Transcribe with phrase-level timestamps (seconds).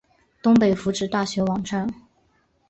[0.41, 1.87] 东北福祉大学网站